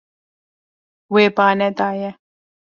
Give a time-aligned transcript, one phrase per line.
[1.13, 2.09] Wê ba nedaye.